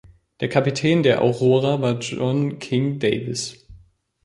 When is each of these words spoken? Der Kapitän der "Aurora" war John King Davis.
Der 0.39 0.49
Kapitän 0.49 1.03
der 1.03 1.21
"Aurora" 1.21 1.79
war 1.79 1.99
John 1.99 2.57
King 2.57 2.97
Davis. 2.97 3.67